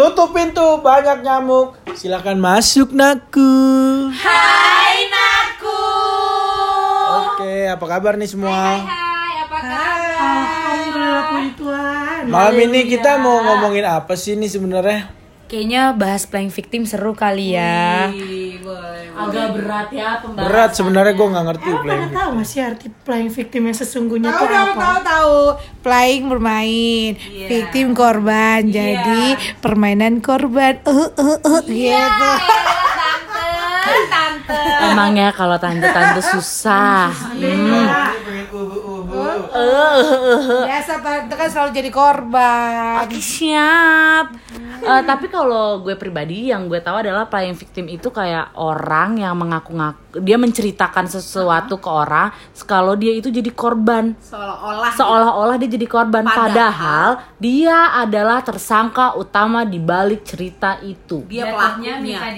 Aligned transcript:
Tutup 0.00 0.32
pintu, 0.32 0.80
banyak 0.80 1.20
nyamuk. 1.20 1.76
Silakan 1.92 2.40
masuk, 2.40 2.96
Naku. 2.96 3.52
Hai 4.16 5.04
Naku. 5.12 5.84
Oke, 7.28 7.68
apa 7.68 7.84
kabar 7.84 8.16
nih 8.16 8.24
semua? 8.24 8.80
Hai, 8.80 9.44
apa 9.44 9.56
kabar? 9.60 10.08
Alhamdulillah 10.16 11.24
puji 11.28 11.50
Tuhan. 11.52 12.20
Malam 12.32 12.56
ini 12.64 12.80
kita 12.88 13.20
mau 13.20 13.44
ngomongin 13.44 13.84
apa 13.84 14.16
sih 14.16 14.40
nih 14.40 14.48
sebenarnya? 14.48 15.12
Kayaknya 15.52 15.92
bahas 15.92 16.24
playing 16.24 16.48
victim 16.48 16.88
seru 16.88 17.12
kali 17.12 17.60
ya. 17.60 18.08
Agak 19.32 19.48
berat 19.52 19.88
ya 19.90 20.08
pembahasan. 20.18 20.44
Berat 20.44 20.70
sebenarnya 20.72 21.12
gue 21.12 21.28
nggak 21.28 21.46
ngerti 21.46 21.68
Pada 21.68 21.80
playing. 21.80 22.10
tahu 22.10 22.28
gak 22.32 22.46
sih 22.46 22.60
arti 22.60 22.86
playing 23.00 23.30
victim 23.30 23.62
yang 23.62 23.76
sesungguhnya 23.76 24.28
Tahu 24.28 24.38
itu 24.38 24.46
tahu 24.50 24.66
apa? 24.66 24.76
tahu 24.76 24.96
tahu. 25.04 25.36
Playing 25.80 26.24
bermain, 26.26 27.10
victim 27.46 27.86
korban. 27.92 28.60
Jadi 28.66 29.22
permainan 29.58 30.18
korban. 30.18 30.74
Uh 30.82 31.08
uh 31.08 31.38
uh 31.40 31.60
gitu. 31.62 32.30
Tante, 32.90 33.48
tante. 34.12 34.60
Emang 34.82 35.12
ya 35.12 35.30
kalau 35.30 35.56
tante-tante 35.56 36.20
susah. 36.32 37.10
Biasa 40.66 40.92
tante 40.98 41.34
kan 41.38 41.48
selalu 41.48 41.70
jadi 41.70 41.90
korban. 41.94 43.06
Oke, 43.06 43.22
siap. 43.22 44.34
Eh, 44.80 45.02
tapi 45.06 45.30
kalau 45.30 45.84
gue 45.84 45.94
pribadi 45.94 46.50
yang 46.50 46.66
gue 46.66 46.82
tahu 46.82 47.06
adalah 47.06 47.30
playing 47.30 47.54
victim 47.54 47.86
itu 47.86 48.10
kayak 48.10 48.56
orang 48.58 49.22
yang 49.22 49.38
mengaku-ngaku 49.38 50.09
dia 50.18 50.34
menceritakan 50.34 51.06
sesuatu 51.06 51.78
ke 51.78 51.86
orang 51.86 52.34
kalau 52.66 52.98
dia 52.98 53.14
itu 53.14 53.30
jadi 53.30 53.46
korban. 53.54 54.18
Seolah-olah 54.18 54.90
Seolah-olah 54.98 55.56
dia 55.62 55.70
jadi 55.70 55.86
korban 55.86 56.26
padahal, 56.26 57.22
dia 57.38 57.94
adalah 57.94 58.42
tersangka 58.42 59.14
utama 59.14 59.62
di 59.62 59.78
balik 59.78 60.26
cerita 60.26 60.82
itu. 60.82 61.22
dia 61.30 61.46
ya. 61.46 61.54
pelakunya. 61.54 61.94
Oh. 61.94 62.02
minta 62.02 62.28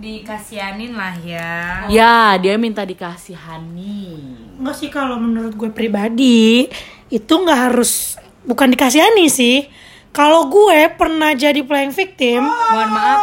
dikasihanin 0.00 0.92
lah 0.96 1.14
ya. 1.20 1.52
Oh. 1.84 1.92
Ya, 1.92 2.16
dia 2.40 2.54
minta 2.56 2.82
dikasihani. 2.88 4.08
Enggak 4.56 4.76
sih 4.80 4.88
kalau 4.88 5.20
menurut 5.20 5.52
gue 5.52 5.68
pribadi 5.68 6.68
itu 7.12 7.32
nggak 7.32 7.60
harus 7.68 8.16
bukan 8.48 8.72
dikasihani 8.72 9.28
sih. 9.28 9.68
Kalau 10.10 10.50
gue 10.50 10.90
pernah 10.98 11.30
jadi 11.38 11.62
playing 11.62 11.94
victim, 11.94 12.42
Mohon 12.42 12.90
maaf, 12.90 13.20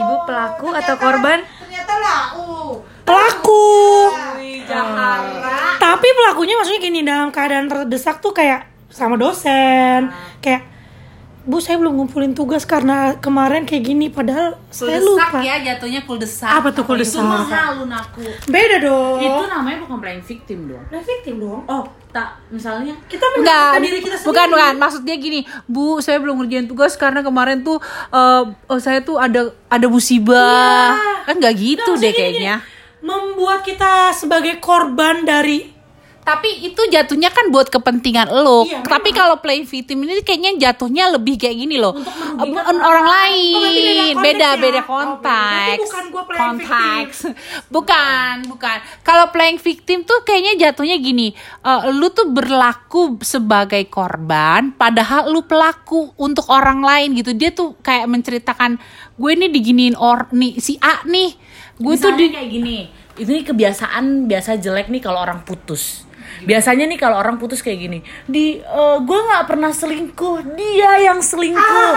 ibu 0.00 0.14
pelaku 0.24 0.68
atau 0.72 0.94
korban? 0.96 1.44
Ternyata 1.60 1.94
lau. 2.00 2.93
Pelaku. 3.04 3.64
Jakarta. 4.64 5.76
Tapi 5.76 6.08
pelakunya 6.10 6.56
maksudnya 6.56 6.80
gini 6.80 7.00
dalam 7.00 7.28
keadaan 7.28 7.68
terdesak 7.68 8.18
tuh 8.18 8.32
kayak 8.32 8.64
sama 8.88 9.14
dosen, 9.14 10.08
kayak 10.40 10.72
Bu 11.44 11.60
saya 11.60 11.76
belum 11.76 11.92
ngumpulin 11.94 12.32
tugas 12.32 12.64
karena 12.64 13.20
kemarin 13.20 13.68
kayak 13.68 13.84
gini 13.84 14.08
padahal 14.08 14.56
saya 14.72 14.96
lupa. 14.96 15.44
ya 15.44 15.60
jatuhnya 15.60 16.00
kuldesak. 16.00 16.48
Apa 16.48 16.72
tuh 16.72 16.88
kuldesak? 16.88 17.20
Halu 17.20 17.84
naku. 17.84 18.24
Beda 18.48 18.80
dong. 18.80 19.20
Itu 19.20 19.44
namanya 19.44 19.84
bukan 19.84 20.00
playing 20.00 20.24
victim 20.24 20.72
dong. 20.72 20.80
playing 20.88 21.04
victim 21.04 21.34
dong. 21.44 21.60
Oh, 21.68 21.84
tak 22.08 22.40
misalnya 22.48 22.96
Kita 23.04 23.28
menyalahkan 23.36 23.76
diri 23.76 24.00
kita 24.00 24.16
sendiri. 24.16 24.28
bukan 24.32 24.46
bukan. 24.56 24.72
Maksud 24.80 25.02
dia 25.04 25.16
gini, 25.20 25.40
Bu, 25.68 26.00
saya 26.00 26.16
belum 26.16 26.40
ngerjain 26.40 26.64
tugas 26.64 26.96
karena 26.96 27.20
kemarin 27.20 27.60
tuh 27.60 27.76
eh, 28.08 28.42
oh, 28.64 28.80
saya 28.80 29.04
tuh 29.04 29.20
ada 29.20 29.52
ada 29.68 29.84
musibah. 29.84 30.96
Kan 31.28 31.36
nggak 31.36 31.54
gitu 31.54 31.92
Nah, 31.92 32.00
deh 32.00 32.08
maksudnya 32.08 32.24
gini, 32.24 32.40
kayaknya. 32.40 32.56
Membuat 33.04 33.68
kita 33.68 34.16
sebagai 34.16 34.56
korban 34.64 35.28
dari 35.28 35.73
Tapi 36.24 36.72
itu 36.72 36.80
jatuhnya 36.88 37.28
kan 37.28 37.52
buat 37.52 37.68
kepentingan 37.68 38.32
lo. 38.32 38.64
Iya, 38.64 38.80
Tapi 38.80 39.12
kalau 39.12 39.44
play 39.44 39.60
victim 39.68 40.08
ini 40.08 40.24
kayaknya 40.24 40.56
jatuhnya 40.56 41.12
lebih 41.12 41.36
kayak 41.36 41.56
gini 41.56 41.76
loh. 41.76 41.92
Eh, 42.00 42.48
orang 42.80 43.06
lain. 43.06 43.54
Oh, 43.54 43.60
berarti 43.60 44.24
beda 44.24 44.48
beda 44.56 44.80
konteks 44.88 45.14
konteks. 45.24 45.90
Oh, 45.94 46.04
bukan 46.10 46.34
Konteks. 46.34 47.18
bukan, 47.74 48.34
bukan. 48.48 48.78
Kalau 49.06 49.30
playing 49.30 49.60
victim 49.60 50.02
tuh 50.02 50.22
kayaknya 50.26 50.70
jatuhnya 50.70 50.96
gini. 50.98 51.36
eh, 51.64 51.82
lu 51.92 52.10
tuh 52.12 52.28
berlaku 52.28 53.20
sebagai 53.24 53.84
korban 53.88 54.74
padahal 54.74 55.30
lu 55.32 55.44
pelaku 55.44 56.12
untuk 56.16 56.48
orang 56.50 56.80
lain 56.84 57.16
gitu. 57.18 57.32
Dia 57.32 57.50
tuh 57.52 57.76
kayak 57.80 58.08
menceritakan 58.08 58.76
gue 59.14 59.32
nih 59.36 59.50
diginiin 59.50 59.96
or 59.98 60.28
nih 60.34 60.58
si 60.60 60.76
A 60.80 61.02
nih. 61.06 61.34
Gue 61.78 61.94
tuh 61.98 62.14
di 62.14 62.30
kayak 62.30 62.48
gini. 62.50 62.78
Itu 63.14 63.30
nih 63.30 63.46
kebiasaan 63.46 64.26
biasa 64.26 64.58
jelek 64.58 64.90
nih 64.90 65.02
kalau 65.02 65.22
orang 65.22 65.46
putus. 65.46 66.06
Biasanya 66.44 66.84
nih 66.88 66.98
kalau 66.98 67.16
orang 67.16 67.36
putus 67.40 67.60
kayak 67.60 67.78
gini, 67.80 67.98
di 68.24 68.60
eh, 68.60 68.96
gue 69.00 69.18
nggak 69.18 69.44
pernah 69.48 69.72
selingkuh, 69.72 70.56
dia 70.56 71.10
yang 71.10 71.20
selingkuh. 71.20 71.92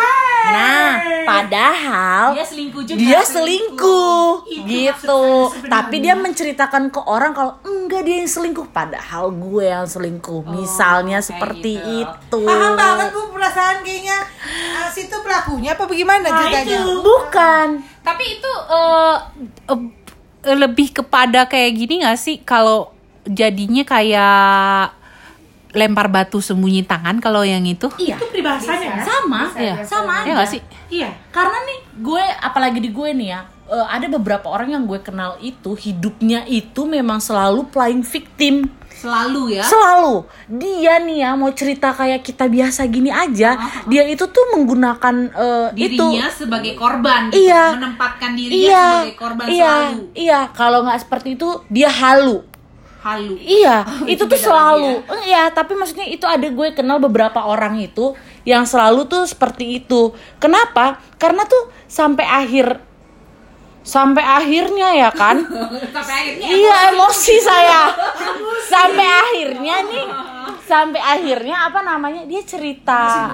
Nah, 0.47 0.91
padahal 1.27 2.31
Dia 2.39 2.45
selingkuh 2.47 2.83
juga. 2.87 2.99
dia 2.99 3.21
selingkuh 3.25 4.47
gitu. 4.47 5.23
Tapi 5.67 5.95
dia 5.99 6.15
menceritakan 6.15 6.87
ke 6.87 7.01
orang 7.03 7.35
kalau 7.35 7.59
enggak 7.67 8.07
dia 8.07 8.23
yang 8.23 8.31
selingkuh, 8.31 8.71
padahal 8.71 9.33
gue 9.35 9.65
yang 9.67 9.83
selingkuh. 9.83 10.47
Misalnya 10.47 11.19
seperti 11.19 11.79
itu. 11.79 12.41
Paham 12.47 12.79
banget 12.79 13.11
bu 13.11 13.27
perasaan 13.35 13.83
kayaknya 13.83 14.17
uh, 14.79 14.87
situ 14.87 15.15
pelakunya 15.19 15.75
apa 15.75 15.83
bagaimana 15.83 16.25
ceritanya? 16.31 16.79
Bukan. 17.03 17.67
Tapi 18.07 18.23
itu 18.39 18.51
eh, 18.71 19.17
eh, 19.67 20.55
lebih 20.55 20.95
kepada 20.95 21.43
kayak 21.43 21.71
gini 21.75 22.07
gak 22.07 22.15
sih 22.15 22.39
kalau 22.39 22.95
jadinya 23.27 23.83
kayak 23.83 24.95
lempar 25.71 26.07
batu 26.07 26.39
sembunyi 26.39 26.81
tangan 26.81 27.19
kalau 27.19 27.43
yang 27.43 27.61
itu? 27.63 27.91
Iya. 27.95 28.17
itu 28.17 28.25
peribahasanya? 28.27 28.97
Sama, 28.97 29.51
Iya. 29.53 29.75
sama 29.85 30.13
Iya 30.23 30.33
aja. 30.33 30.39
gak 30.41 30.49
sih? 30.49 30.61
Iya. 30.89 31.09
Karena 31.29 31.57
nih 31.63 31.79
gue 31.97 32.23
apalagi 32.41 32.79
di 32.79 32.89
gue 32.89 33.09
nih 33.13 33.27
ya, 33.29 33.41
eh, 33.67 33.87
ada 33.87 34.07
beberapa 34.07 34.47
orang 34.47 34.73
yang 34.73 34.83
gue 34.83 34.97
kenal 34.99 35.37
itu 35.37 35.75
hidupnya 35.75 36.47
itu 36.47 36.87
memang 36.87 37.19
selalu 37.19 37.67
playing 37.67 38.01
victim. 38.01 38.71
Selalu 38.89 39.61
ya. 39.61 39.61
Selalu 39.61 40.25
dia 40.49 40.97
nih 40.97 41.21
ya 41.21 41.37
mau 41.37 41.53
cerita 41.53 41.93
kayak 41.93 42.25
kita 42.25 42.49
biasa 42.49 42.89
gini 42.89 43.13
aja, 43.13 43.53
dia 43.85 44.03
itu 44.09 44.25
tuh 44.25 44.57
menggunakan 44.57 45.15
itu 45.77 45.93
Dirinya 45.93 46.25
sebagai 46.33 46.73
korban 46.73 47.29
gitu. 47.29 47.45
Iya. 47.45 47.63
menempatkan 47.77 48.31
iya, 48.49 48.87
iya, 49.45 49.75
Iya, 50.17 50.39
kalau 50.49 50.81
nggak 50.81 51.05
seperti 51.05 51.37
itu 51.37 51.61
dia 51.69 51.93
halu. 51.93 52.41
Halu. 53.03 53.37
Iya, 53.37 53.85
itu 54.13 54.23
tuh 54.25 54.39
selalu. 54.39 55.05
Iya, 55.27 55.51
tapi 55.53 55.77
maksudnya 55.77 56.07
itu 56.09 56.25
ada 56.25 56.47
gue 56.47 56.67
kenal 56.73 56.97
beberapa 56.97 57.45
orang 57.45 57.77
itu 57.77 58.17
yang 58.47 58.63
selalu 58.63 59.05
tuh 59.05 59.27
seperti 59.27 59.83
itu. 59.83 60.15
Kenapa? 60.39 61.03
Karena 61.19 61.43
tuh 61.43 61.69
sampai 61.85 62.23
akhir 62.23 62.86
sampai 63.87 64.19
akhirnya 64.19 64.89
ya 64.91 65.09
kan? 65.15 65.39
Sampai 65.95 66.13
akhirnya 66.19 66.47
iya, 66.51 66.75
emosi 66.91 67.35
saya. 67.39 67.81
sampai 68.67 69.07
akhirnya 69.07 69.75
nih 69.87 70.05
sampai 70.67 70.99
akhirnya 70.99 71.71
apa 71.71 71.79
namanya? 71.79 72.27
Dia 72.27 72.43
cerita. 72.43 73.31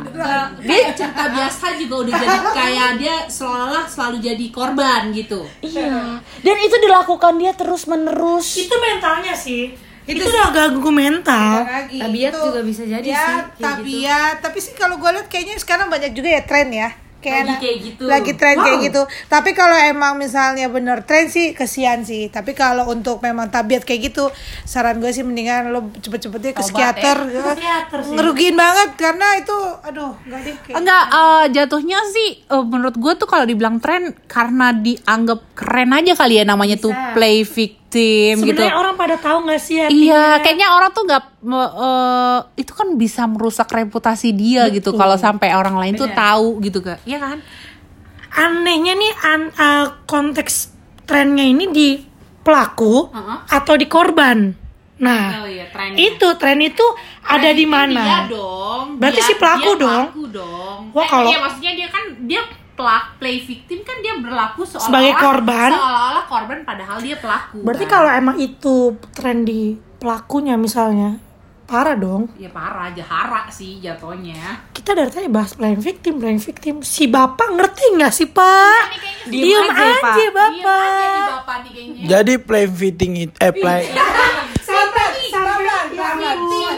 dia 0.61 0.93
cerita 0.93 1.33
biasa 1.33 1.73
juga 1.81 2.05
udah 2.05 2.13
jadi 2.13 2.39
kayak 2.53 2.89
dia 3.01 3.15
seolah 3.25 3.89
selalu 3.89 4.21
jadi 4.21 4.45
korban 4.53 5.09
gitu. 5.09 5.41
Iya. 5.65 6.21
Dan 6.45 6.57
itu 6.61 6.77
dilakukan 6.77 7.41
dia 7.41 7.57
terus-menerus. 7.57 8.61
Itu 8.61 8.77
mentalnya 8.77 9.33
sih. 9.33 9.73
Itu, 10.03 10.19
udah 10.19 10.51
ganggu 10.51 10.91
mental. 10.91 11.63
Tabiat 11.89 12.31
itu- 12.35 12.43
juga 12.43 12.61
bisa 12.61 12.83
jadi 12.83 13.07
ya, 13.07 13.23
sih, 13.23 13.39
tabiat 13.55 14.35
tapi 14.43 14.59
sih 14.59 14.75
kalau 14.75 14.99
gue 14.99 15.09
lihat 15.15 15.31
kayaknya 15.31 15.55
sekarang 15.55 15.87
banyak 15.87 16.11
juga 16.11 16.27
ya 16.27 16.43
tren 16.43 16.69
ya 16.75 16.91
kayak 17.23 17.43
Lagi 17.47 17.55
kayak 17.57 17.77
gitu. 17.79 18.03
lagi 18.05 18.31
tren 18.35 18.57
kayak 18.59 18.79
gitu 18.83 19.01
tapi 19.25 19.55
kalau 19.55 19.73
emang 19.73 20.19
misalnya 20.19 20.67
bener 20.67 21.07
tren 21.07 21.31
sih 21.31 21.55
kesian 21.55 22.03
sih 22.03 22.27
tapi 22.27 22.51
kalau 22.51 22.91
untuk 22.91 23.23
memang 23.23 23.47
tabiat 23.47 23.81
kayak 23.81 24.11
gitu 24.11 24.27
saran 24.63 24.99
gue 24.99 25.09
sih 25.09 25.23
mendingan 25.23 25.71
lo 25.71 25.87
cepet-cepetnya 25.95 26.51
ke 26.51 26.61
psikiater 26.61 27.17
ya. 27.23 27.41
Psikiater 27.55 27.99
sih. 28.03 28.13
ngerugiin 28.13 28.53
banget 28.53 28.89
karena 28.99 29.39
itu 29.39 29.57
aduh 29.81 30.13
nggak 30.21 30.39
deh 30.41 30.55
kayak 30.59 30.75
Enggak, 30.75 31.03
eh, 31.07 31.45
jatuhnya 31.53 31.99
sih 32.11 32.29
eh, 32.43 32.63
menurut 32.63 32.95
gue 32.95 33.13
tuh 33.15 33.25
kalau 33.25 33.47
dibilang 33.47 33.79
tren 33.79 34.11
karena 34.27 34.75
dianggap 34.75 35.39
keren 35.55 35.95
aja 35.95 36.13
kali 36.13 36.37
ya 36.37 36.43
namanya 36.43 36.75
tuh 36.75 36.91
play 37.13 37.47
victim 37.47 37.79
gitu. 37.95 38.41
Sebenarnya 38.55 38.75
orang 38.75 38.95
pada 38.95 39.15
tahu 39.15 39.37
nggak 39.43 39.61
sih 39.61 39.77
artinya? 39.77 39.97
Iya, 39.99 40.23
kayaknya 40.41 40.67
orang 40.71 40.89
tuh 40.89 41.03
nggak 41.03 41.23
eh, 41.45 42.39
itu 42.57 42.71
kan 42.71 42.87
bisa 42.93 43.21
merusak 43.25 43.67
reputasi 43.67 44.31
dia 44.31 44.65
gitu 44.69 44.93
kalau 44.93 45.13
sampai 45.15 45.51
orang 45.51 45.75
lain 45.75 45.93
tuh 45.93 46.09
tahu 46.09 46.57
gitu 46.59 46.79
kan. 46.79 46.97
Iya 47.03 47.19
kan? 47.19 47.37
Anehnya 48.33 48.93
nih 48.93 49.13
an- 49.21 49.53
uh, 49.53 49.85
konteks 50.03 50.73
trennya 51.03 51.45
ini 51.45 51.69
di 51.69 51.89
pelaku 52.41 53.13
atau 53.45 53.73
di 53.75 53.85
korban. 53.85 54.57
Nah, 54.93 55.43
Oh 55.43 55.49
iya, 55.49 55.67
trennya. 55.67 55.99
itu 55.99 56.27
tren 56.37 56.57
itu 56.57 56.85
ada 57.21 57.49
di 57.51 57.65
mana? 57.65 58.01
Dia 58.01 58.19
dong. 58.31 58.97
Berarti 58.97 59.19
Dia- 59.19 59.27
si 59.27 59.33
pelaku 59.35 59.71
dia 59.73 59.81
dong. 59.83 60.03
Pelaku 60.07 60.23
dong. 60.31 60.79
Wah, 60.91 61.03
Eh, 61.03 61.09
kalau- 61.09 61.29
iya, 61.29 61.39
maksudnya 61.39 61.71
dia 61.75 61.87
kan 61.87 62.03
dia 62.23 62.41
pelak 62.73 63.21
play 63.21 63.37
victim 63.39 63.85
kan 63.85 64.01
dia 64.01 64.17
berlaku 64.17 64.65
seolah 64.65 64.85
Sebagai 64.89 65.13
korban. 65.15 65.69
seolah-olah 65.69 66.25
korban 66.25 66.59
padahal 66.65 66.97
dia 66.99 67.15
pelaku 67.17 67.61
Berarti 67.61 67.85
kan. 67.85 67.93
kalau 68.01 68.09
emang 68.11 68.37
itu 68.37 68.97
tren 69.13 69.45
di 69.45 69.77
pelakunya 70.01 70.57
misalnya, 70.57 71.21
parah 71.63 71.93
dong. 71.93 72.33
Ya 72.35 72.49
parah, 72.49 72.89
jahara 72.91 73.45
sih 73.47 73.77
jatuhnya. 73.77 74.67
Kita 74.73 74.91
dari 74.91 75.09
tadi 75.09 75.29
bahas 75.29 75.53
playing 75.53 75.79
victim, 75.79 76.17
playing 76.17 76.41
victim. 76.41 76.75
Si 76.81 77.05
bapak 77.05 77.53
ngerti 77.53 77.93
nggak 77.93 78.13
sih 78.13 78.27
pak? 78.27 78.83
Diem 79.29 79.47
Diem 79.47 79.65
aja, 79.69 79.85
aja, 79.85 79.95
Pak. 80.01 80.13
Iya 80.13 80.19
aja 80.19 80.19
nih 80.19 80.31
bapak. 80.33 81.27
bapak 81.29 81.57
nih 81.63 81.71
kayaknya. 81.71 82.03
Jadi 82.09 82.33
play 82.41 82.65
fitting 82.67 83.13
itu 83.15 83.35
eh 83.39 83.53
play 83.53 83.83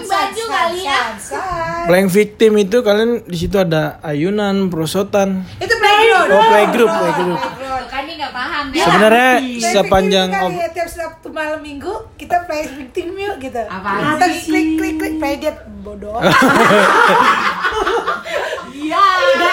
baju 0.06 0.44
kali 0.48 0.80
ya. 0.86 1.02
playing 1.90 2.10
victim 2.10 2.52
itu 2.58 2.78
kalian 2.82 3.12
di 3.26 3.38
situ 3.38 3.58
ada 3.60 4.00
ayunan, 4.02 4.70
perosotan. 4.70 5.44
Itu 5.58 5.76
playground. 5.98 6.30
Oh 6.30 6.44
playgroup, 6.46 6.92
playgroup. 6.92 7.40
Kan 7.86 8.02
dia 8.04 8.16
nggak 8.18 8.34
paham 8.34 8.66
ya. 8.70 8.84
Sebenarnya 8.84 9.30
Play 9.38 9.72
sepanjang 9.72 10.28
kali 10.30 10.56
ya, 10.56 10.68
tiap 10.70 10.90
Sabtu 10.90 11.28
malam 11.30 11.60
minggu 11.60 11.94
kita 12.16 12.44
play 12.44 12.68
victim 12.70 13.16
yuk 13.16 13.36
gitu. 13.40 13.62
Apaan 13.62 14.16
Kita 14.16 14.28
sih? 14.30 14.44
klik 14.46 14.68
klik 14.76 14.94
klik 14.98 15.14
play 15.18 15.36
dead 15.38 15.56
bodoh. 15.80 16.20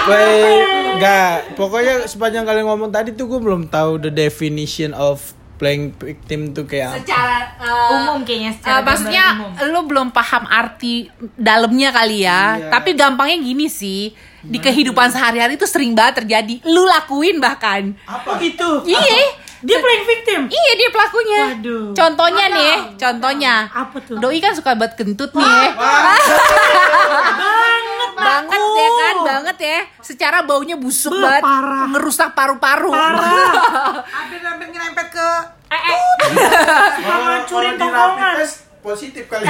play 0.04 0.42
enggak, 0.92 1.54
pokoknya 1.54 1.94
sepanjang 2.04 2.44
kalian 2.44 2.66
ngomong 2.66 2.90
tadi 2.90 3.12
tuh 3.12 3.26
gue 3.26 3.40
belum 3.40 3.66
tahu 3.66 3.98
the 4.00 4.10
definition 4.10 4.92
of 4.92 5.22
playing 5.56 5.94
victim 5.94 6.50
tuh 6.50 6.66
kayak 6.66 6.90
apa. 6.90 6.98
Secara 7.00 7.36
eh, 7.56 7.94
Umum 7.94 8.18
kayaknya 8.22 8.50
secara 8.52 8.74
Eh, 8.74 8.82
maksudnya 8.82 9.24
umum. 9.32 9.50
lu 9.70 9.80
belum 9.86 10.08
paham 10.10 10.44
arti 10.44 11.06
dalamnya 11.36 11.94
kali 11.94 12.18
ya. 12.20 12.58
Iya. 12.58 12.68
Tapi 12.68 12.90
gampangnya 12.92 13.38
gini 13.40 13.66
sih. 13.66 14.10
Di 14.42 14.58
kehidupan 14.58 15.08
sehari-hari 15.08 15.54
itu 15.54 15.66
sering 15.70 15.94
banget 15.94 16.22
terjadi. 16.26 16.58
Lu 16.66 16.82
lakuin 16.82 17.38
bahkan. 17.38 17.94
Apa? 18.04 18.38
Gitu. 18.42 18.82
Iya. 18.90 19.38
Dia 19.62 19.78
playing 19.78 20.04
victim. 20.04 20.40
Iya 20.50 20.72
dia 20.74 20.90
pelakunya. 20.90 21.42
Waduh. 21.54 21.94
Contohnya 21.94 22.44
nih, 22.50 22.74
contohnya. 22.98 23.54
Apa 23.70 23.96
tuh? 24.02 24.18
Doi 24.18 24.42
kan 24.42 24.50
suka 24.58 24.74
buat 24.74 24.98
kentut 24.98 25.30
nih. 25.30 25.46
ya. 25.46 25.70
banget 28.22 28.60
ya 28.60 28.88
kan, 28.90 29.16
banget 29.22 29.56
ya. 29.62 29.78
Secara 30.02 30.38
baunya 30.42 30.74
busuk 30.74 31.14
Beuh, 31.14 31.22
banget, 31.22 31.42
parah. 31.42 31.86
ngerusak 31.94 32.30
paru-paru. 32.34 32.90
Hampir-hampir 32.90 34.66
nyerempet 34.74 35.06
ke 35.14 35.28
Suka 36.98 37.14
ngancurin 37.24 37.74
tongkongan. 37.80 38.34
positif 38.82 39.24
kali. 39.30 39.46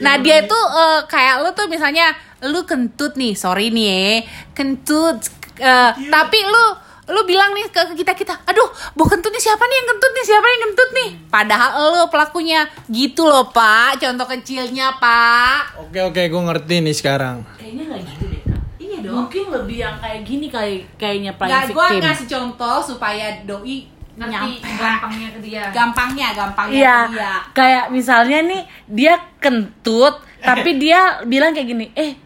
Nah 0.00 0.16
dia 0.16 0.42
itu 0.42 0.58
eh, 0.58 1.00
kayak 1.06 1.44
lu 1.44 1.52
tuh 1.52 1.68
misalnya 1.68 2.08
lu 2.42 2.64
kentut 2.64 3.14
nih, 3.14 3.34
sorry 3.34 3.68
nih 3.68 3.86
ya, 3.86 4.10
kentut. 4.52 5.18
eh, 5.54 5.90
tapi 6.08 6.38
lu 6.40 6.64
lu 7.06 7.20
bilang 7.22 7.52
nih 7.52 7.68
ke 7.68 7.94
kita 7.94 8.12
kita, 8.12 8.34
aduh, 8.42 8.64
bau 8.92 9.04
kentut 9.04 9.28
nih 9.28 9.38
siapa 9.38 9.60
nih 9.62 9.76
yang 9.76 9.88
kentut 9.88 10.10
nih 10.10 10.24
siapa 10.24 10.46
yang 10.46 10.62
kentut 10.64 10.90
nih? 10.90 11.08
Padahal 11.28 11.68
lu 11.92 12.02
pelakunya 12.08 12.60
gitu 12.88 13.22
loh 13.22 13.48
pak, 13.48 13.98
contoh 13.98 14.24
kecilnya 14.26 14.96
pak. 14.96 15.76
Oke 15.78 16.00
oke, 16.00 16.22
gue 16.22 16.42
ngerti 16.42 16.80
nih 16.80 16.92
sekarang. 16.92 17.44
Kayaknya 17.54 17.82
nggak 17.84 18.00
gitu 18.08 18.24
deh 18.26 18.42
kak. 18.42 18.60
Iya 18.78 18.98
Mungkin 19.04 19.44
lebih 19.52 19.76
yang 19.78 19.96
kayak 19.98 20.20
gini 20.22 20.46
kayak 20.48 20.96
kayaknya 20.96 21.30
Nggak, 21.36 21.64
gue 21.70 21.86
ngasih 22.00 22.26
contoh 22.26 22.76
supaya 22.82 23.26
doi 23.44 23.76
ngerti 24.14 24.30
nyampe 24.30 24.70
gampangnya 24.78 25.28
ke 25.28 25.40
dia 25.42 25.64
gampangnya 25.68 26.28
gampangnya 26.32 26.78
Iya, 26.78 26.96
ke 26.96 27.12
dia. 27.12 27.32
kayak 27.52 27.84
misalnya 27.90 28.38
nih 28.40 28.62
dia 28.86 29.14
kentut, 29.36 30.14
tapi 30.48 30.70
dia 30.78 31.00
bilang 31.22 31.52
kayak 31.52 31.68
gini, 31.68 31.86
eh 31.92 32.16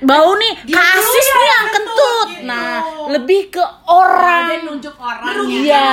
bau 0.00 0.30
nih, 0.32 0.54
kasis 0.64 1.26
nih 1.28 1.46
yang 1.48 1.66
kentut. 1.68 2.28
Nah, 2.40 2.70
lebih 3.08 3.50
ke 3.50 3.58
dia 3.58 3.84
orang. 3.84 4.44
nunjuk 4.64 4.94
orangnya. 4.94 5.42
Iya. 5.44 5.90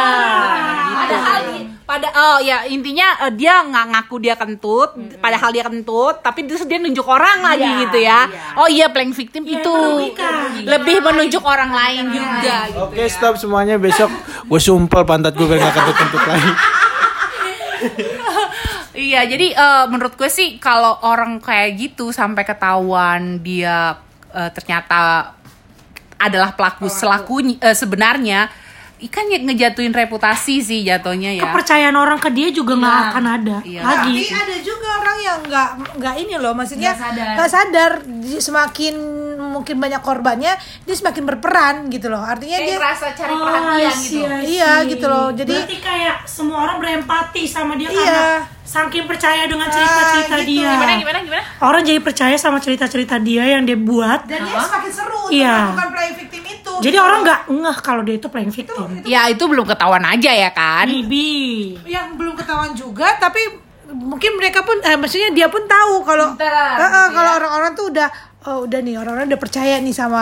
Padahal 0.95 1.39
di- 1.47 1.65
pada 1.85 2.09
oh 2.09 2.37
ya 2.39 2.65
intinya 2.65 3.13
eh, 3.21 3.31
dia 3.31 3.61
nggak 3.61 3.85
ngaku 3.87 4.15
dia 4.19 4.33
kentut, 4.33 4.89
padahal 5.17 5.49
dia 5.49 5.61
kentut, 5.63 6.17
tapi 6.19 6.41
terus 6.43 6.65
dia 6.65 6.77
nunjuk 6.77 7.03
orang 7.03 7.41
lagi 7.43 7.61
Iya, 7.63 7.79
gitu 7.79 7.97
ya. 7.99 8.19
iya. 8.25 8.41
Oh 8.55 8.65
iya 8.67 8.85
playing 8.89 9.13
victim 9.13 9.43
itu 9.43 9.73
lebih 10.63 10.97
menunjuk 10.99 11.41
orang 11.41 11.69
lain 11.69 12.09
juga. 12.09 12.57
gitu 12.67 12.81
Oke 12.83 12.99
ya. 12.99 13.07
stop 13.07 13.35
semuanya 13.35 13.77
besok 13.77 14.09
gue 14.43 14.59
sumpel 14.59 15.01
pantat 15.03 15.33
gue 15.33 15.45
biar 15.45 15.57
gak 15.59 15.73
kentut-kentut 15.73 16.23
lagi. 16.23 16.51
Iya, 18.95 19.27
jadi 19.27 19.47
eh, 19.51 19.85
menurut 19.85 20.15
gue 20.15 20.27
sih 20.27 20.55
kalau 20.57 20.95
orang 21.03 21.37
kayak 21.37 21.75
gitu 21.75 22.09
sampai 22.09 22.41
ketahuan 22.41 23.37
dia 23.39 23.99
eh, 24.31 24.49
ternyata 24.49 25.31
adalah 26.15 26.55
pelaku 26.55 26.87
selaku 26.87 27.59
eh, 27.59 27.75
sebenarnya 27.75 28.47
ikan 28.95 29.27
ya 29.27 29.37
ngejatuhin 29.37 29.91
reputasi 29.91 30.63
sih 30.63 30.79
jatuhnya 30.81 31.35
ya. 31.35 31.43
Kepercayaan 31.43 31.93
orang 31.93 32.15
ke 32.15 32.31
dia 32.31 32.47
juga 32.49 32.79
nggak 32.79 32.97
akan 33.11 33.25
ada 33.27 33.57
Iya. 33.61 33.83
lagi. 33.83 34.23
Tapi 34.23 34.31
ada 34.33 34.57
juga 34.63 34.87
orang 35.03 35.17
yang 35.19 35.39
nggak 35.43 35.69
nggak 35.99 36.15
ini 36.15 36.35
loh, 36.39 36.53
maksudnya 36.55 36.95
Nggak 36.95 37.47
sadar. 37.51 37.51
sadar. 37.51 37.91
Semakin 38.39 38.95
mungkin 39.55 39.79
banyak 39.79 40.01
korbannya, 40.01 40.51
dia 40.83 40.93
semakin 40.93 41.23
berperan 41.25 41.75
gitu 41.87 42.07
loh. 42.07 42.19
Artinya 42.19 42.59
Kayak 42.59 42.67
dia 42.67 42.75
ngerasa 42.75 43.05
cari 43.13 43.31
Oh, 43.31 43.39
perhatian 43.41 43.71
I 43.71 43.87
gitu. 43.87 44.03
see, 44.03 44.21
I 44.21 44.43
Iya, 44.51 44.71
gitu 44.85 45.05
loh. 45.05 45.27
Jadi- 45.31 45.55
berarti 45.55 45.77
kayak 45.79 46.15
semua 46.25 46.57
orang 46.61 46.77
berempati 46.77 47.43
sama 47.45 47.73
dia 47.73 47.87
Iya. 47.87 47.95
karena 47.97 48.27
saking 48.65 49.05
percaya 49.05 49.45
dengan 49.45 49.67
cerita-cerita 49.67 50.35
Ah, 50.35 50.41
gitu. 50.41 50.51
dia. 50.51 50.69
Gimana 50.69 50.93
gimana 50.97 51.19
gimana? 51.21 51.43
Orang 51.61 51.81
jadi 51.81 51.99
percaya 51.99 52.35
sama 52.35 52.57
cerita-cerita 52.57 53.15
dia 53.17 53.43
yang 53.47 53.63
dia 53.63 53.77
buat. 53.77 54.25
dan 54.25 54.41
dia 54.41 54.59
semakin 54.59 54.91
seru 54.91 55.15
untuk 55.21 55.31
Iya. 55.31 55.55
melakukan 55.71 55.89
playing 55.89 56.15
victim 56.17 56.43
itu. 56.43 56.73
Jadi 56.81 56.97
orang 56.97 57.19
nggak 57.21 57.39
ngeh 57.47 57.77
kalau 57.79 58.01
dia 58.01 58.15
itu 58.15 58.27
playing 58.27 58.51
victim. 58.51 58.89
Ya 59.05 59.21
itu 59.25 59.43
belum 59.43 59.63
ketahuan 59.63 60.03
aja 60.03 60.29
ya 60.29 60.51
kan. 60.51 60.85
Maybe. 60.85 61.79
yang 61.85 62.13
belum 62.13 62.35
ketahuan 62.35 62.73
juga, 62.73 63.15
tapi 63.15 63.39
mungkin 63.87 64.35
mereka 64.35 64.59
pun, 64.59 64.75
eh, 64.81 64.97
maksudnya 64.97 65.29
dia 65.29 65.47
pun 65.47 65.61
tahu 65.63 66.03
kalau, 66.03 66.33
Eh, 66.33 66.41
eh, 66.41 66.73
gitu 66.73 67.13
kalau 67.13 67.31
ya. 67.31 67.37
orang-orang 67.37 67.71
tuh 67.71 67.85
udah 67.87 68.07
Oh 68.45 68.69
udah 68.69 68.77
nih 68.77 68.93
orang-orang 68.93 69.25
udah 69.25 69.41
percaya 69.41 69.81
nih 69.81 69.89
sama 69.89 70.21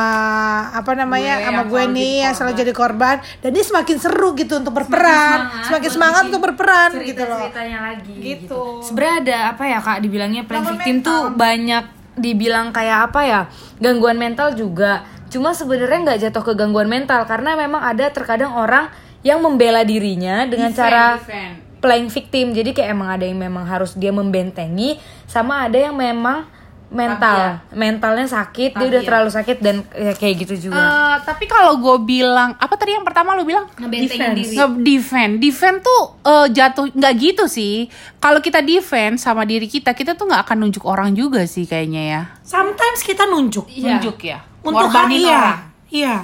apa 0.72 0.96
namanya 0.96 1.38
Gue 1.38 1.48
sama 1.52 1.62
gue 1.68 1.84
nih 1.92 2.00
jadi 2.00 2.24
yang 2.24 2.34
selalu 2.34 2.54
jadi 2.56 2.72
korban. 2.72 3.16
Dan 3.44 3.50
dia 3.52 3.66
semakin 3.68 3.98
seru 4.00 4.32
gitu 4.34 4.54
untuk 4.56 4.72
berperan. 4.72 5.68
semakin 5.68 5.90
semangat 5.92 6.22
untuk 6.32 6.40
berperan 6.42 6.90
gitu 7.04 7.20
loh. 7.20 7.44
ceritanya 7.44 7.80
lagi 7.84 8.16
Gitu. 8.16 8.62
sebenarnya 8.80 9.16
ada 9.20 9.38
apa 9.52 9.64
ya 9.68 9.78
kak 9.78 10.00
dibilangnya 10.00 10.44
playing 10.48 10.68
victim 10.72 10.96
tuh 11.04 11.22
banyak 11.36 11.84
dibilang 12.14 12.72
kayak 12.72 13.12
apa 13.12 13.22
ya 13.22 13.42
gangguan 13.78 14.16
mental 14.16 14.56
juga. 14.56 15.04
Cuma 15.28 15.52
sebenarnya 15.52 16.00
nggak 16.06 16.20
jatuh 16.24 16.44
ke 16.46 16.54
gangguan 16.56 16.88
mental 16.88 17.28
karena 17.28 17.60
memang 17.60 17.84
ada 17.84 18.08
terkadang 18.08 18.56
orang 18.56 18.88
yang 19.20 19.44
membela 19.44 19.84
dirinya 19.84 20.48
dengan 20.48 20.72
Defend, 20.72 20.80
cara 20.80 21.06
defend. 21.20 21.54
playing 21.80 22.08
victim. 22.08 22.56
Jadi 22.56 22.72
kayak 22.72 22.88
emang 22.88 23.10
ada 23.12 23.28
yang 23.28 23.36
memang 23.36 23.68
harus 23.68 24.00
dia 24.00 24.16
membentengi 24.16 24.96
sama 25.26 25.68
ada 25.68 25.76
yang 25.76 26.00
memang 26.00 26.48
mental. 26.94 27.60
Mentalnya 27.74 28.28
sakit 28.30 28.78
dia 28.78 28.86
udah 28.88 29.02
Tabiat. 29.02 29.08
terlalu 29.10 29.30
sakit 29.34 29.58
dan 29.60 29.76
ya, 29.92 30.14
kayak 30.14 30.46
gitu 30.46 30.70
juga. 30.70 30.78
Eh, 30.80 31.16
tapi 31.26 31.50
kalau 31.50 31.82
gue 31.82 31.98
bilang 32.06 32.54
apa 32.62 32.78
tadi 32.78 32.94
yang 32.94 33.04
pertama 33.04 33.34
lu 33.34 33.44
bilang? 33.44 33.66
Ngebentengin 33.76 34.38
diri. 34.38 34.56
nge-defend 34.56 35.34
defend 35.42 35.78
tuh 35.82 36.04
eh, 36.22 36.48
jatuh 36.54 36.94
nggak 36.94 37.14
gitu 37.18 37.50
sih. 37.50 37.90
Kalau 38.22 38.40
kita 38.40 38.62
defend 38.62 39.18
sama 39.18 39.44
diri 39.44 39.66
kita 39.66 39.98
kita 39.98 40.14
tuh 40.14 40.30
nggak 40.30 40.46
akan 40.48 40.58
nunjuk 40.64 40.86
orang 40.86 41.12
juga 41.18 41.44
sih 41.50 41.66
kayaknya 41.66 42.04
ya. 42.06 42.22
Sometimes 42.46 43.02
kita 43.02 43.26
nunjuk. 43.26 43.68
nunjuk 43.68 44.18
ya? 44.22 44.40
Untuk 44.64 44.88
iya. 44.88 44.94
orang. 44.94 45.74
Iya. 45.94 46.16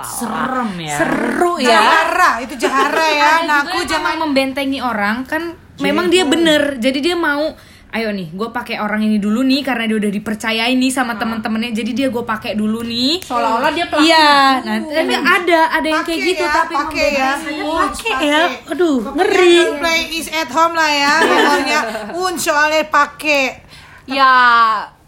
Serem 0.00 0.70
ya. 0.80 0.96
seru 0.96 1.52
ya. 1.58 1.76
Jahara 1.76 2.30
itu 2.40 2.54
jahara 2.56 3.06
ya. 3.10 3.32
Nah 3.44 3.56
aku 3.66 3.80
aku 3.80 3.88
jangan 3.88 4.14
membentengi 4.22 4.78
orang. 4.78 5.26
Kan 5.26 5.56
memang 5.82 6.12
dia 6.12 6.24
bener. 6.28 6.78
Jadi 6.78 6.98
dia 7.00 7.16
mau 7.18 7.52
ayo 7.90 8.08
nih 8.08 8.30
gue 8.30 8.48
pakai 8.48 8.78
orang 8.78 9.02
ini 9.02 9.16
dulu 9.16 9.42
nih 9.42 9.60
karena 9.60 9.82
dia 9.84 9.98
udah 9.98 10.12
dipercayai 10.12 10.72
nih 10.72 10.88
sama 10.88 11.14
teman-temannya 11.14 11.70
jadi 11.72 11.90
dia 11.90 12.08
gue 12.08 12.22
pakai 12.22 12.54
dulu 12.54 12.82
nih. 12.82 13.18
Seolah-olah 13.20 13.70
dia 13.70 13.86
pelaku 13.86 14.06
iya 14.06 14.30
nah 14.60 14.76
tapi 14.78 15.10
ada 15.12 15.60
ada 15.72 15.88
yang 15.88 16.04
kayak 16.04 16.20
gitu 16.24 16.38
ya, 16.40 16.52
tapi 16.54 16.74
pakai 16.76 17.06
ya. 17.10 17.30
Pakai 17.60 18.14
ya. 18.20 18.40
Aduh, 18.68 18.98
Pokoknya 19.02 19.18
ngeri. 19.20 19.54
play 19.76 20.00
is 20.12 20.28
at 20.28 20.46
home 20.48 20.72
lah 20.72 20.86
ya 20.88 21.14
pokoknya. 21.26 21.80
Un 22.14 22.34
soalnya 22.36 22.86
pakai. 22.86 23.42
Ya 24.06 24.32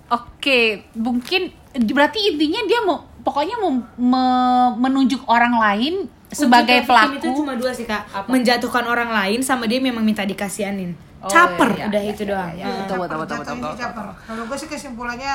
oke. 0.08 0.60
Mungkin 0.92 1.42
berarti 1.88 2.18
intinya 2.28 2.60
dia 2.64 2.80
mau 2.80 2.98
pokoknya 3.22 3.56
mau 3.56 3.70
me- 3.96 4.74
menunjuk 4.80 5.22
orang 5.24 5.54
lain 5.54 5.94
sebagai 6.28 6.82
pelaku 6.82 7.20
itu 7.20 7.28
cuma 7.36 7.54
dua 7.54 7.70
sih 7.70 7.84
kak. 7.84 8.26
Menjatuhkan 8.26 8.82
orang 8.84 9.08
lain 9.08 9.38
sama 9.40 9.64
dia 9.64 9.78
memang 9.78 10.02
minta 10.02 10.22
dikasihanin 10.22 11.11
Caper. 11.28 11.70
udah 11.86 12.02
itu 12.02 12.22
doang 12.26 12.50
betul 12.50 12.96
betul 12.98 12.98
betul 12.98 13.18
betul, 13.22 13.36
Jatuhnya 13.42 13.70
betul. 13.70 13.82
caper. 13.82 14.06
Kalau 14.26 14.42
gue 14.48 14.56
sih 14.58 14.68
kesimpulannya 14.70 15.34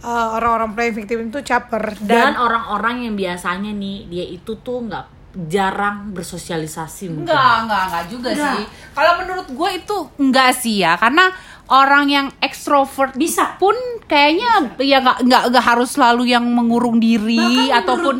eh, 0.00 0.28
orang-orang 0.36 0.70
playing 0.72 0.94
victim 0.96 1.18
itu 1.28 1.38
caper 1.44 1.84
Dan 2.00 2.08
dan, 2.08 2.32
orang-orang 2.40 3.04
yang 3.04 3.14
biasanya 3.14 3.72
nih 3.72 4.08
dia 4.08 4.24
itu 4.24 4.56
tuh 4.64 4.88
nggak 4.88 5.16
jarang 5.44 6.16
bersosialisasi 6.16 7.12
mungkin. 7.12 7.28
Enggak, 7.28 7.68
enggak, 7.68 7.82
enggak 7.92 8.04
juga 8.08 8.30
sih. 8.32 8.64
Kalau 8.96 9.12
menurut 9.20 9.48
gue 9.52 9.70
itu 9.76 9.98
enggak 10.16 10.50
sih 10.56 10.80
ya, 10.80 10.96
karena 10.96 11.28
orang 11.66 12.06
yang 12.06 12.26
ekstrovert 12.38 13.18
Bisa. 13.18 13.58
pun 13.58 13.74
kayaknya 14.06 14.78
ya 14.78 15.02
nggak 15.02 15.18
nggak 15.26 15.42
nggak 15.50 15.64
harus 15.66 15.98
selalu 15.98 16.30
yang 16.30 16.46
mengurung 16.46 17.02
diri 17.02 17.42
Bahkan 17.66 17.78
ataupun 17.82 18.14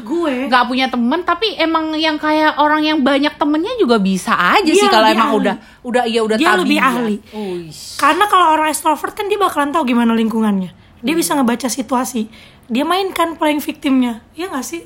nggak 0.50 0.65
punya 0.67 0.87
temen 0.91 1.23
tapi 1.23 1.55
emang 1.55 1.95
yang 1.95 2.19
kayak 2.19 2.59
orang 2.59 2.83
yang 2.83 2.99
banyak 3.07 3.31
temennya 3.38 3.79
juga 3.79 4.03
bisa 4.03 4.35
aja 4.35 4.67
Dia 4.67 4.83
sih 4.83 4.88
kalau 4.91 5.07
lebih 5.07 5.15
emang 5.15 5.31
ahli. 5.31 5.38
udah 5.38 5.55
udah 5.87 6.05
ya 6.11 6.21
udah 6.26 6.37
Dia 6.37 6.49
tabiat. 6.50 6.62
lebih 6.67 6.79
ahli. 6.83 7.17
Uish. 7.31 7.95
Karena 7.97 8.25
kalau 8.26 8.47
orang 8.50 8.67
extrovert 8.67 9.15
kan 9.15 9.31
dia 9.31 9.38
bakalan 9.38 9.71
tahu 9.71 9.87
gimana 9.87 10.11
lingkungannya. 10.11 10.71
Dia 11.07 11.15
bisa 11.15 11.38
ngebaca 11.38 11.71
situasi. 11.71 12.26
Dia 12.67 12.83
mainkan 12.83 13.38
playing 13.38 13.62
victimnya. 13.62 14.26
Iya 14.35 14.50
gak 14.50 14.67
sih? 14.67 14.83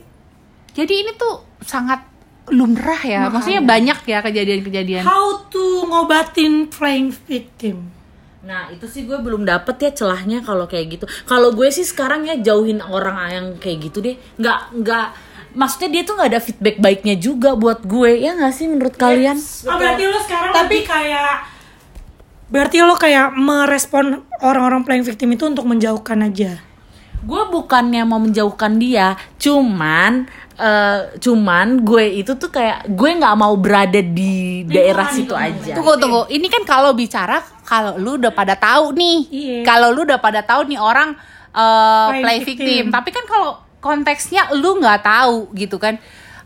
Jadi 0.76 0.92
ini 1.00 1.16
tuh 1.16 1.48
sangat 1.64 2.04
lumrah 2.52 3.00
ya. 3.00 3.32
Maksudnya 3.32 3.64
banyak 3.64 4.04
ya 4.04 4.20
kejadian-kejadian. 4.20 5.00
How 5.00 5.48
to 5.48 5.88
ngobatin 5.88 6.68
playing 6.68 7.08
victim. 7.24 7.99
Nah 8.40 8.72
itu 8.72 8.88
sih 8.88 9.04
gue 9.04 9.20
belum 9.20 9.44
dapet 9.44 9.76
ya 9.84 9.90
celahnya 9.92 10.40
kalau 10.40 10.64
kayak 10.64 10.96
gitu. 10.96 11.04
Kalau 11.28 11.52
gue 11.52 11.68
sih 11.68 11.84
sekarang 11.84 12.24
ya 12.24 12.40
jauhin 12.40 12.80
orang 12.80 13.16
yang 13.28 13.46
kayak 13.60 13.90
gitu 13.90 14.00
deh. 14.00 14.16
Nggak 14.40 14.58
nggak 14.80 15.06
maksudnya 15.54 15.88
dia 15.90 16.02
tuh 16.06 16.14
nggak 16.16 16.30
ada 16.30 16.40
feedback 16.40 16.76
baiknya 16.78 17.14
juga 17.18 17.58
buat 17.58 17.82
gue 17.84 18.22
ya 18.22 18.38
nggak 18.38 18.54
sih 18.54 18.66
menurut 18.70 18.94
kalian? 18.96 19.36
Oh, 19.66 19.76
berarti 19.76 20.02
lo 20.08 20.18
sekarang 20.22 20.52
lebih 20.56 20.82
kayak 20.86 21.32
berarti 22.50 22.76
lo 22.82 22.94
kayak 22.98 23.36
merespon 23.38 24.26
orang-orang 24.42 24.82
playing 24.82 25.06
victim 25.06 25.30
itu 25.36 25.44
untuk 25.46 25.66
menjauhkan 25.68 26.24
aja. 26.24 26.58
Gue 27.20 27.42
bukannya 27.52 28.00
mau 28.08 28.16
menjauhkan 28.16 28.80
dia, 28.80 29.12
cuman 29.36 30.24
eh, 30.60 30.98
cuman 31.16 31.80
gue 31.80 32.20
itu 32.20 32.36
tuh 32.36 32.52
kayak 32.52 32.92
gue 32.92 33.10
nggak 33.16 33.36
mau 33.40 33.56
berada 33.56 33.98
di 34.04 34.62
daerah 34.68 35.08
situ 35.08 35.32
aja. 35.32 35.72
Tunggu 35.72 35.96
tunggu. 35.96 36.22
Ini 36.28 36.46
kan 36.52 36.62
kalau 36.68 36.92
bicara 36.92 37.40
kalau 37.64 37.96
lu 37.96 38.20
udah 38.20 38.30
pada 38.30 38.54
tahu 38.54 38.92
nih. 38.92 39.18
Iya. 39.32 39.58
Kalau 39.64 39.88
lu 39.90 40.04
udah 40.04 40.20
pada 40.20 40.44
tahu 40.44 40.68
nih 40.68 40.78
orang 40.78 41.16
uh, 41.56 42.08
Play 42.12 42.22
play 42.22 42.38
victim. 42.44 42.66
victim. 42.66 42.84
Tapi 42.92 43.08
kan 43.10 43.24
kalau 43.24 43.50
konteksnya 43.80 44.52
lu 44.52 44.76
nggak 44.78 45.00
tau 45.00 45.48
gitu 45.56 45.80
kan. 45.80 45.96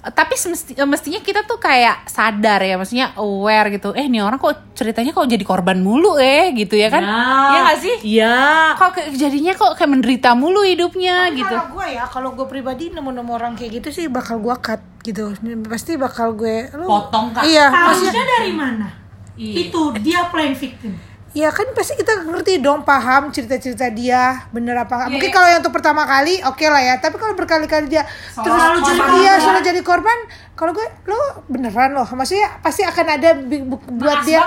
Tapi 0.06 0.34
semesti- 0.34 0.74
eh, 0.74 0.84
mestinya 0.84 1.16
kita 1.18 1.42
tuh 1.42 1.56
kayak 1.56 2.04
sadar 2.04 2.60
ya, 2.60 2.74
maksudnya 2.74 3.14
aware 3.14 3.70
gitu. 3.70 3.90
Eh, 3.90 4.04
nih 4.04 4.20
orang 4.20 4.36
kok 4.36 4.52
ceritanya 4.72 5.10
kok 5.10 5.24
jadi 5.24 5.40
korban 5.40 5.78
mulu 5.78 6.16
eh 6.16 6.52
gitu 6.52 6.74
ya 6.74 6.88
kan? 6.88 7.00
Iya 7.00 7.58
nggak 7.62 7.78
sih? 7.78 7.96
Iya. 8.02 8.36
Kok 8.74 8.90
kayak 8.90 9.08
jadinya 9.14 9.52
kok 9.52 9.72
kayak 9.74 9.90
menderita 9.90 10.30
mulu 10.32 10.60
hidupnya 10.60 11.26
Tapi 11.26 11.38
gitu. 11.38 11.54
Kalau 11.54 11.68
gue 11.70 11.86
ya, 11.90 12.04
kalau 12.04 12.30
gue 12.32 12.44
pribadi 12.44 12.84
nemu-nemu 12.88 13.30
orang 13.30 13.52
kayak 13.54 13.80
gitu 13.80 13.88
sih 13.90 14.04
bakal 14.06 14.38
gue 14.38 14.52
cut 14.54 14.82
gitu. 15.00 15.32
Pasti 15.64 15.96
bakal 15.96 16.34
gue 16.34 16.68
lu, 16.74 16.84
Potong, 16.84 17.32
Kak. 17.32 17.44
Iya, 17.44 17.70
maksudnya 17.70 18.24
dari 18.26 18.52
mana? 18.52 18.86
Itu 19.34 19.96
dia 19.96 20.28
playing 20.28 20.54
victim. 20.54 20.92
Ya 21.34 21.50
kan 21.50 21.66
pasti 21.74 21.98
kita 21.98 22.22
ngerti 22.30 22.62
dong 22.62 22.86
paham 22.86 23.34
cerita-cerita 23.34 23.90
dia 23.90 24.46
bener 24.54 24.78
apa 24.78 24.94
nggak. 24.94 25.08
Iya, 25.10 25.14
Mungkin 25.18 25.30
kalau 25.34 25.48
yang 25.50 25.60
untuk 25.66 25.74
pertama 25.74 26.06
kali 26.06 26.38
oke 26.46 26.62
lah 26.70 26.78
ya. 26.78 26.94
Tapi 27.02 27.18
kalau 27.18 27.34
berkali-kali 27.34 27.90
dia 27.90 28.06
terus 28.38 28.54
Selalu 28.54 28.78
jadi 28.86 29.02
iya 29.18 29.32
selalu 29.42 29.60
jadi 29.66 29.80
korban, 29.82 30.18
kalau 30.54 30.70
gue 30.70 30.86
lo 31.10 31.18
beneran 31.50 31.90
loh. 31.90 32.06
Maksudnya 32.06 32.62
pasti 32.62 32.86
akan 32.86 33.06
ada 33.18 33.34
buat 33.34 34.22
Naas 34.22 34.24
dia 34.24 34.46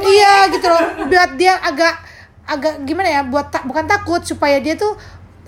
Iya 0.00 0.34
gitu 0.56 0.66
loh. 0.72 0.82
Buat 1.12 1.30
dia 1.36 1.60
agak 1.60 1.94
agak 2.48 2.74
gimana 2.88 3.08
ya? 3.12 3.20
Buat 3.28 3.52
tak 3.52 3.68
bukan 3.68 3.84
takut 3.84 4.24
supaya 4.24 4.56
dia 4.56 4.72
tuh 4.72 4.96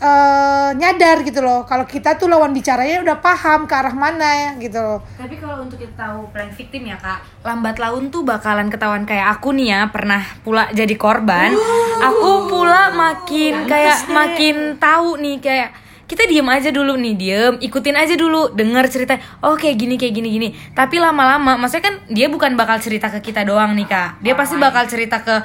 eh, 0.04 0.70
nyadar 0.76 1.24
gitu 1.24 1.40
loh. 1.40 1.64
Kalau 1.64 1.88
kita 1.88 2.20
tuh 2.20 2.28
lawan 2.28 2.52
bicaranya 2.52 3.00
udah 3.00 3.16
paham 3.24 3.64
ke 3.64 3.72
arah 3.72 3.96
mana 3.96 4.28
ya 4.28 4.50
gitu 4.60 4.76
loh. 4.76 5.00
Tapi 5.16 5.40
kalau 5.40 5.64
untuk 5.64 5.80
kita 5.80 5.96
tahu 5.96 6.28
playing 6.28 6.52
victim 6.52 6.82
ya 6.92 6.96
kak, 7.00 7.24
lambat 7.40 7.80
laun 7.80 8.12
tuh 8.12 8.20
bakalan 8.20 8.68
ketahuan 8.68 9.08
kayak 9.08 9.40
aku 9.40 9.56
nih 9.56 9.72
ya 9.72 9.80
pernah 9.88 10.20
pula 10.44 10.68
jadi 10.76 10.94
korban. 11.00 11.56
Aku 12.04 12.52
pula 12.52 12.92
makin 12.92 13.64
kayak 13.64 14.12
makin 14.12 14.76
tahu 14.76 15.16
nih 15.16 15.40
kayak 15.40 15.70
kita 16.04 16.28
diem 16.28 16.44
aja 16.46 16.68
dulu 16.68 17.00
nih 17.00 17.14
diem 17.16 17.54
ikutin 17.64 17.96
aja 17.96 18.14
dulu 18.14 18.52
denger 18.52 18.84
cerita 18.92 19.16
oh 19.40 19.56
kayak 19.56 19.76
gini 19.80 19.94
kayak 19.96 20.14
gini 20.14 20.28
gini 20.28 20.48
tapi 20.76 21.00
lama-lama 21.00 21.56
maksudnya 21.56 21.84
kan 21.90 21.94
dia 22.12 22.28
bukan 22.28 22.54
bakal 22.60 22.76
cerita 22.76 23.08
ke 23.08 23.32
kita 23.32 23.48
doang 23.48 23.72
nih 23.72 23.88
kak 23.88 24.20
dia 24.20 24.36
pasti 24.36 24.60
bakal 24.60 24.84
cerita 24.84 25.24
ke 25.24 25.40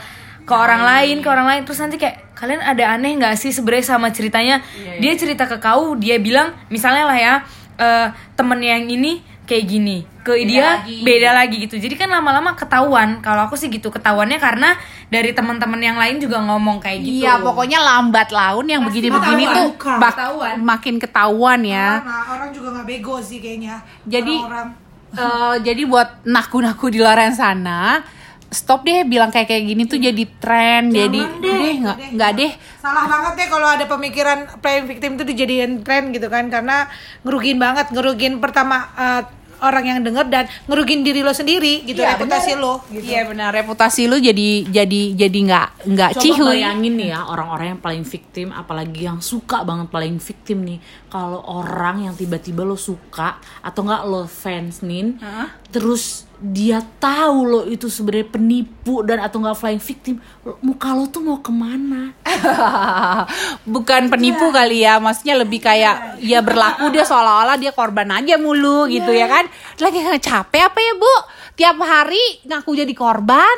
ke 0.50 0.56
orang 0.56 0.82
lain 0.82 1.22
ke 1.22 1.30
orang 1.30 1.46
lain. 1.46 1.62
Terus 1.62 1.80
nanti 1.80 1.96
kayak 1.96 2.34
kalian 2.34 2.60
ada 2.60 2.84
aneh 2.90 3.14
nggak 3.14 3.38
sih 3.38 3.54
sebenarnya 3.54 3.86
sama 3.88 4.10
ceritanya? 4.10 4.66
Dia 4.98 5.14
cerita 5.14 5.46
ke 5.46 5.58
kau 5.58 5.94
dia 5.94 6.18
bilang 6.18 6.58
misalnya 6.68 7.06
lah 7.06 7.18
ya 7.18 7.34
eh 7.78 8.08
temen 8.34 8.58
yang 8.60 8.84
ini 8.84 9.22
kayak 9.46 9.66
gini 9.66 10.06
ke 10.22 10.46
dia 10.46 10.78
lagi. 10.78 11.02
beda 11.02 11.30
lagi 11.34 11.56
gitu. 11.60 11.76
Jadi 11.76 11.96
kan 11.96 12.06
lama-lama 12.08 12.54
ketahuan. 12.54 13.18
Kalau 13.18 13.46
aku 13.46 13.58
sih 13.58 13.66
gitu 13.68 13.90
ketahuannya 13.90 14.38
karena 14.38 14.78
dari 15.08 15.34
teman-teman 15.34 15.80
yang 15.80 15.98
lain 15.98 16.18
juga 16.18 16.38
ngomong 16.40 16.78
kayak 16.78 17.02
gitu. 17.02 17.26
Iya, 17.26 17.42
pokoknya 17.42 17.82
lambat 17.82 18.30
laun 18.30 18.66
yang 18.66 18.86
begini-begini 18.86 19.44
tuh 19.48 19.68
bak- 19.98 20.14
Ketahuan. 20.14 20.56
makin 20.62 20.96
ketahuan 20.98 21.60
ya. 21.64 21.98
Nah, 22.00 22.30
orang 22.30 22.54
juga 22.54 22.78
nggak 22.78 22.86
bego 22.86 23.18
sih 23.20 23.42
kayaknya. 23.42 23.82
Jadi 24.06 24.36
orang 24.38 24.70
eh, 25.10 25.56
jadi 25.66 25.82
buat 25.84 26.22
naku-naku 26.22 26.94
di 26.94 27.02
luar 27.02 27.18
sana, 27.34 28.06
stop 28.50 28.82
deh 28.82 29.04
bilang 29.04 29.30
kayak 29.30 29.46
kayak 29.46 29.64
gini 29.64 29.84
tuh 29.84 29.98
jadi 29.98 30.24
tren, 30.36 30.90
jadi 30.90 31.20
deh 31.38 31.74
nggak 31.80 31.98
nggak 32.14 32.32
deh. 32.34 32.52
salah 32.78 33.06
banget 33.06 33.34
deh 33.36 33.48
kalau 33.48 33.68
ada 33.68 33.86
pemikiran 33.86 34.38
playing 34.58 34.86
victim 34.86 35.12
itu 35.14 35.24
dijadiin 35.26 35.72
tren 35.80 36.10
gitu 36.10 36.26
kan 36.26 36.48
karena 36.48 36.90
ngerugiin 37.22 37.58
banget 37.58 37.90
ngerugiin 37.90 38.38
pertama 38.38 38.90
eh, 38.92 39.24
orang 39.60 39.84
yang 39.86 40.00
denger 40.00 40.26
dan 40.26 40.48
ngerugiin 40.66 41.04
diri 41.04 41.20
lo 41.20 41.30
sendiri 41.30 41.84
gitu 41.84 42.00
Iya, 42.00 42.16
reputasi 42.16 42.56
benar. 42.56 42.64
lo 42.64 42.74
gitu. 42.88 43.04
Iya 43.06 43.22
benar 43.28 43.50
reputasi 43.52 44.08
lu 44.08 44.16
jadi 44.16 44.48
jadi 44.66 45.02
jadi 45.20 45.40
nggak 45.44 45.68
nggak 45.86 46.12
Coba 46.16 46.24
cihuy. 46.24 46.48
bayangin 46.56 46.94
nih 46.96 47.08
ya 47.10 47.20
orang-orang 47.28 47.68
yang 47.70 47.82
paling 47.84 48.04
victim 48.04 48.48
apalagi 48.50 49.04
yang 49.04 49.20
suka 49.20 49.62
banget 49.62 49.92
paling 49.92 50.16
victim 50.16 50.64
nih 50.64 50.80
kalau 51.06 51.44
orang 51.44 52.02
yang 52.02 52.16
tiba-tiba 52.16 52.64
lo 52.64 52.80
suka 52.80 53.36
atau 53.60 53.84
enggak 53.84 54.02
lo 54.06 54.24
fans 54.26 54.80
nin 54.80 55.20
terus 55.68 56.24
dia 56.40 56.80
tahu 57.04 57.38
lo 57.44 57.62
itu 57.68 57.92
sebenarnya 57.92 58.32
penipu 58.32 59.04
dan 59.04 59.20
atau 59.20 59.44
enggak 59.44 59.60
flying 59.60 59.84
victim 59.84 60.24
muka 60.64 60.96
lo 60.96 61.12
tuh 61.12 61.20
mau 61.20 61.44
ke 61.44 61.52
mana 61.52 62.16
Bukan 63.76 64.08
penipu 64.08 64.50
kali 64.50 64.84
ya, 64.86 64.98
maksudnya 64.98 65.36
lebih 65.40 65.60
kayak 65.62 66.20
ya 66.24 66.40
berlaku 66.40 66.90
dia 66.90 67.04
seolah-olah 67.04 67.60
dia 67.60 67.72
korban 67.76 68.08
aja 68.10 68.40
mulu 68.40 68.88
gitu 68.90 69.12
ya 69.12 69.28
kan. 69.28 69.46
Lagi 69.78 70.00
nggak 70.00 70.24
capek 70.24 70.62
apa 70.72 70.80
ya 70.80 70.94
bu? 70.96 71.16
Tiap 71.60 71.78
hari 71.84 72.24
ngaku 72.48 72.72
jadi 72.80 72.94
korban. 72.96 73.58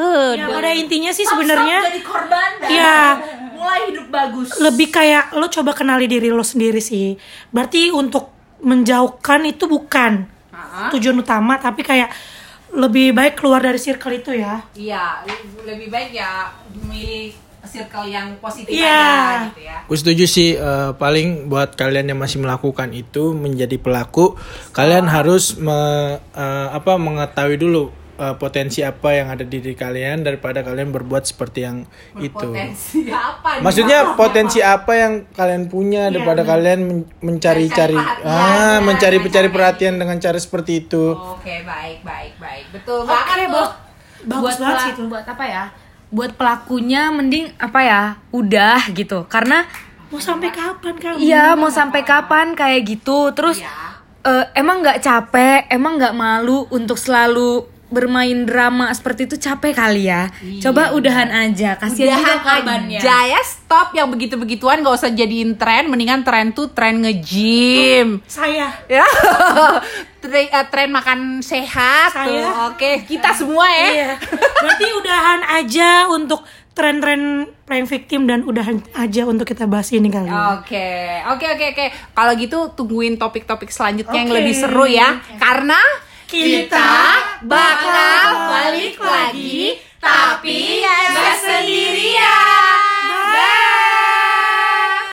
Ya, 0.00 0.48
pada 0.48 0.70
intinya 0.72 1.12
sih 1.12 1.28
sebenarnya 1.28 1.92
jadi 1.92 2.00
korban 2.00 2.50
dan 2.62 2.68
Iya. 2.72 2.98
mulai 3.52 3.80
hidup 3.92 4.06
bagus 4.08 4.48
lebih 4.56 4.88
kayak 4.88 5.36
lo 5.36 5.44
coba 5.52 5.76
kenali 5.76 6.08
diri 6.08 6.32
lo 6.32 6.40
sendiri 6.40 6.80
sih. 6.80 7.18
Berarti 7.52 7.92
untuk 7.92 8.32
menjauhkan 8.64 9.44
itu 9.44 9.68
bukan 9.68 10.24
tujuan 10.90 11.16
utama, 11.16 11.56
tapi 11.56 11.80
kayak 11.80 12.10
lebih 12.70 13.10
baik 13.10 13.34
keluar 13.34 13.58
dari 13.58 13.76
circle 13.76 14.14
itu 14.14 14.30
ya. 14.32 14.62
Iya, 14.72 15.26
lebih 15.64 15.90
baik 15.90 16.10
ya 16.10 16.48
memilih 16.72 17.34
circle 17.60 18.08
yang 18.08 18.34
positif 18.38 18.72
Iya. 18.72 18.88
aja 18.88 19.36
gitu 19.52 19.60
ya. 19.62 19.76
Aku 19.84 19.94
setuju 19.94 20.24
sih 20.24 20.54
eh, 20.54 20.90
paling 20.94 21.46
buat 21.46 21.74
kalian 21.74 22.08
yang 22.08 22.18
masih 22.18 22.40
melakukan 22.40 22.90
itu 22.90 23.30
menjadi 23.30 23.76
pelaku 23.76 24.34
kalian 24.70 25.06
harus 25.06 25.54
me- 25.54 26.18
eh, 26.32 26.68
apa 26.70 26.96
mengetahui 26.96 27.58
dulu 27.58 27.92
eh, 28.20 28.34
potensi 28.36 28.84
apa 28.84 29.16
yang 29.16 29.32
ada 29.32 29.40
di 29.40 29.56
diri 29.60 29.72
kalian 29.72 30.20
daripada 30.20 30.60
kalian 30.60 30.92
berbuat 30.92 31.24
seperti 31.24 31.64
yang 31.64 31.88
itu. 32.20 32.36
Potensi 32.36 33.08
apa? 33.08 33.64
Maksudnya 33.64 34.12
potensi 34.14 34.60
apa 34.60 34.92
yang 34.92 35.12
kalian 35.32 35.72
punya 35.72 36.12
daripada 36.12 36.44
kalian 36.44 36.80
men- 36.84 37.08
mencari-cari 37.24 37.96
Mencari 37.96 38.20
perhatian, 38.20 38.28
ah 38.28 38.76
ya, 38.76 38.84
mencari 38.84 38.84
mencari- 38.84 39.20
mencari 39.24 39.48
perhatian 39.48 39.94
dengan 39.96 40.16
cara 40.20 40.36
seperti 40.36 40.84
itu. 40.84 41.16
Oke, 41.16 41.64
baik, 41.64 42.04
baik, 42.04 42.32
baik. 42.36 42.64
Betul 42.76 43.08
Oke, 43.08 43.10
banget 43.10 43.48
tuh. 43.48 43.70
Bagus 44.20 44.42
buat 44.44 44.56
banget 44.60 44.80
sih 44.84 44.92
itu. 44.92 45.02
buat 45.08 45.24
apa 45.24 45.44
ya 45.48 45.64
buat 46.10 46.34
pelakunya 46.34 47.08
mending 47.14 47.54
apa 47.56 47.80
ya 47.86 48.02
udah 48.34 48.90
gitu 48.92 49.24
karena 49.30 49.64
Mau 50.10 50.18
sampai 50.18 50.50
kapan 50.50 50.94
kamu? 50.98 51.22
Iya, 51.22 51.54
mau 51.54 51.70
sampai 51.70 52.02
kapan 52.02 52.58
kayak 52.58 52.82
gitu? 52.82 53.30
Terus 53.30 53.62
eh, 54.26 54.44
emang 54.58 54.82
nggak 54.82 54.98
capek? 54.98 55.70
Emang 55.70 56.02
nggak 56.02 56.18
malu 56.18 56.66
untuk 56.74 56.98
selalu 56.98 57.62
bermain 57.90 58.46
drama 58.46 58.88
seperti 58.90 59.26
itu 59.26 59.36
capek 59.36 59.74
kali 59.74 60.06
ya? 60.06 60.30
Coba 60.58 60.94
udahan 60.94 61.26
aja, 61.28 61.74
kasihan 61.74 62.16
juga 62.16 62.38
korbannya. 62.38 62.96
aja 62.96 63.18
ya 63.26 63.40
stop 63.42 63.92
yang 63.92 64.08
begitu-begituan 64.08 64.80
gak 64.80 64.96
usah 64.96 65.10
jadiin 65.10 65.54
tren 65.54 65.86
mendingan 65.86 66.22
tren 66.22 66.50
tuh 66.50 66.70
tren 66.70 66.98
nge-gym 66.98 68.22
Saya. 68.24 68.70
ya 68.86 69.02
tren, 70.22 70.46
eh, 70.46 70.66
tren 70.66 70.88
makan 70.88 71.18
sehat 71.40 72.10
tuh 72.12 72.30
Saya. 72.30 72.70
oke 72.70 73.04
kita 73.04 73.30
semua 73.30 73.66
ya 73.66 73.88
Iya. 73.90 74.10
Berarti 74.60 74.86
udahan 74.94 75.40
aja 75.52 75.90
untuk 76.08 76.40
tren-tren 76.70 77.44
playing 77.64 77.84
victim 77.84 78.24
dan 78.24 78.40
udahan 78.42 78.78
aja 78.94 79.22
untuk 79.24 79.44
kita 79.44 79.66
bahas 79.66 79.90
ini 79.90 80.06
kali. 80.06 80.26
ini. 80.26 80.40
Oke, 80.56 80.88
oke, 81.28 81.46
oke, 81.50 81.64
oke. 81.68 81.86
Kalau 82.10 82.32
gitu 82.34 82.58
tungguin 82.72 83.14
topik-topik 83.16 83.68
selanjutnya 83.68 84.16
yang 84.16 84.32
lebih 84.32 84.54
seru 84.54 84.86
ya, 84.86 85.18
karena 85.36 85.76
Kita 86.30 86.94
bakal 87.42 88.26
balik 88.54 88.94
lagi 89.02 89.82
tapi 89.98 90.78
gak 90.78 91.42
sendirian. 91.42 92.89